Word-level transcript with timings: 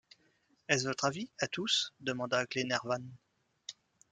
Est-ce 0.67 0.87
votre 0.87 1.05
avis, 1.05 1.29
à 1.39 1.47
tous? 1.47 1.93
demanda 1.99 2.43
Glenarvan. 2.47 3.03